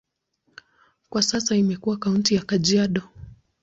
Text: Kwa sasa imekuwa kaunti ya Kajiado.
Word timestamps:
Kwa 1.09 1.21
sasa 1.21 1.55
imekuwa 1.55 1.97
kaunti 1.97 2.35
ya 2.35 2.41
Kajiado. 2.43 3.01